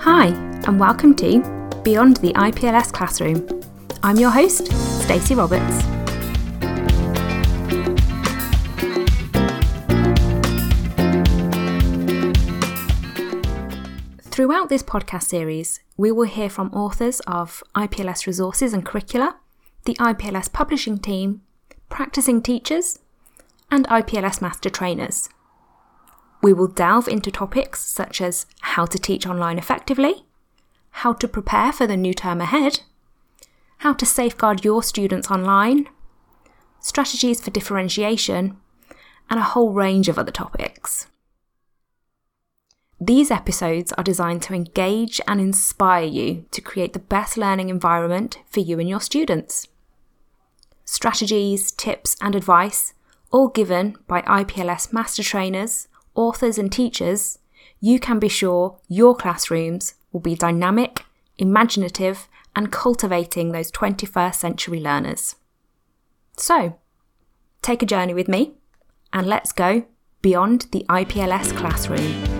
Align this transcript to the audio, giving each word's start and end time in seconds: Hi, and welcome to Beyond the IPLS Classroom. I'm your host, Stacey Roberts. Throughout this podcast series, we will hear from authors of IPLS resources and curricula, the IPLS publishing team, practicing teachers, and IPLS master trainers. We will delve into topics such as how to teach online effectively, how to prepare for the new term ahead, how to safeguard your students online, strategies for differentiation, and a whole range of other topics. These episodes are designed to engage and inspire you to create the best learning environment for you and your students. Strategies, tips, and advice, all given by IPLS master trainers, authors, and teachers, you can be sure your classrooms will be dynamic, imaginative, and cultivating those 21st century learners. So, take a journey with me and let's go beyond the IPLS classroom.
Hi, 0.00 0.28
and 0.66 0.80
welcome 0.80 1.14
to 1.16 1.40
Beyond 1.84 2.16
the 2.18 2.32
IPLS 2.32 2.90
Classroom. 2.90 3.46
I'm 4.02 4.16
your 4.16 4.30
host, 4.30 4.72
Stacey 5.02 5.34
Roberts. 5.34 5.84
Throughout 14.22 14.70
this 14.70 14.82
podcast 14.82 15.24
series, 15.24 15.80
we 15.98 16.10
will 16.10 16.22
hear 16.22 16.48
from 16.48 16.72
authors 16.72 17.20
of 17.26 17.62
IPLS 17.74 18.26
resources 18.26 18.72
and 18.72 18.86
curricula, 18.86 19.36
the 19.84 19.96
IPLS 19.96 20.50
publishing 20.50 20.96
team, 20.96 21.42
practicing 21.90 22.40
teachers, 22.40 22.98
and 23.70 23.86
IPLS 23.88 24.42
master 24.42 24.70
trainers. 24.70 25.28
We 26.42 26.52
will 26.52 26.68
delve 26.68 27.08
into 27.08 27.30
topics 27.30 27.84
such 27.84 28.20
as 28.20 28.46
how 28.60 28.86
to 28.86 28.98
teach 28.98 29.26
online 29.26 29.58
effectively, 29.58 30.24
how 30.90 31.12
to 31.14 31.28
prepare 31.28 31.72
for 31.72 31.86
the 31.86 31.96
new 31.96 32.14
term 32.14 32.40
ahead, 32.40 32.80
how 33.78 33.92
to 33.94 34.06
safeguard 34.06 34.64
your 34.64 34.82
students 34.82 35.30
online, 35.30 35.88
strategies 36.80 37.40
for 37.40 37.50
differentiation, 37.50 38.56
and 39.28 39.38
a 39.38 39.44
whole 39.44 39.72
range 39.72 40.08
of 40.08 40.18
other 40.18 40.32
topics. 40.32 41.06
These 43.00 43.30
episodes 43.30 43.92
are 43.92 44.04
designed 44.04 44.42
to 44.42 44.54
engage 44.54 45.20
and 45.26 45.40
inspire 45.40 46.04
you 46.04 46.44
to 46.50 46.60
create 46.60 46.92
the 46.92 46.98
best 46.98 47.38
learning 47.38 47.70
environment 47.70 48.38
for 48.50 48.60
you 48.60 48.78
and 48.78 48.88
your 48.88 49.00
students. 49.00 49.68
Strategies, 50.84 51.70
tips, 51.70 52.16
and 52.20 52.34
advice, 52.34 52.92
all 53.30 53.48
given 53.48 53.96
by 54.06 54.22
IPLS 54.22 54.92
master 54.92 55.22
trainers, 55.22 55.88
authors, 56.14 56.58
and 56.58 56.72
teachers, 56.72 57.38
you 57.80 57.98
can 57.98 58.18
be 58.18 58.28
sure 58.28 58.78
your 58.88 59.14
classrooms 59.14 59.94
will 60.12 60.20
be 60.20 60.34
dynamic, 60.34 61.04
imaginative, 61.38 62.28
and 62.54 62.72
cultivating 62.72 63.52
those 63.52 63.70
21st 63.70 64.34
century 64.34 64.80
learners. 64.80 65.36
So, 66.36 66.78
take 67.62 67.82
a 67.82 67.86
journey 67.86 68.14
with 68.14 68.28
me 68.28 68.52
and 69.12 69.26
let's 69.26 69.52
go 69.52 69.84
beyond 70.22 70.66
the 70.72 70.84
IPLS 70.88 71.56
classroom. 71.56 72.39